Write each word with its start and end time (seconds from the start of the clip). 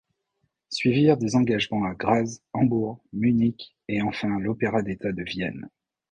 Suivirent 0.71 1.17
des 1.17 1.35
engagements 1.35 1.85
à 1.85 1.93
Graz, 1.93 2.41
Hambourg, 2.53 3.03
Munich 3.13 3.77
et 3.87 4.01
enfin 4.01 4.35
à 4.35 4.39
l'Opéra 4.39 4.81
d'État 4.81 5.11
de 5.11 5.21
Vienne. 5.21 5.69